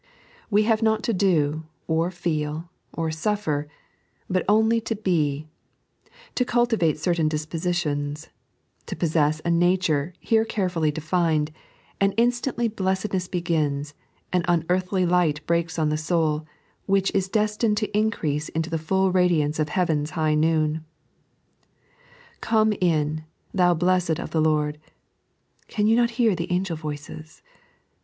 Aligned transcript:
We 0.49 0.63
have 0.63 0.81
not 0.81 1.03
to 1.03 1.13
do, 1.13 1.65
or 1.85 2.09
feel, 2.09 2.71
or 2.91 3.09
snSer, 3.09 3.67
but 4.27 4.43
only 4.49 4.81
to 4.81 4.95
be; 4.95 5.47
to 6.33 6.43
cultivate 6.43 6.97
certain 6.97 7.29
disposi 7.29 7.75
tions; 7.75 8.29
to 8.87 8.95
possess 8.95 9.43
a 9.45 9.51
nature, 9.51 10.15
here 10.19 10.43
carefully 10.43 10.89
defined— 10.89 11.51
and 12.01 12.15
instantly 12.17 12.67
blessedness 12.67 13.27
begins, 13.27 13.93
an 14.33 14.43
unearthly 14.47 15.05
light 15.05 15.45
breaks 15.45 15.77
on 15.77 15.89
the 15.89 15.97
soul, 15.97 16.47
which 16.87 17.11
is 17.13 17.29
destined 17.29 17.77
to 17.77 17.95
increase 17.95 18.49
into 18.49 18.71
the 18.71 18.79
full 18.79 19.11
radiance 19.11 19.59
of 19.59 19.69
Heaven's 19.69 20.09
high 20.17 20.33
noon." 20.33 20.83
Come 22.41 22.73
in, 22.81 23.23
thou 23.53 23.75
blessed 23.75 24.17
of 24.19 24.31
the 24.31 24.41
Lord" 24.41 24.79
(can 25.67 25.85
you 25.85 25.95
not 25.95 26.09
hear 26.17 26.35
the 26.35 26.51
angel 26.51 26.75
voices?) 26.75 27.43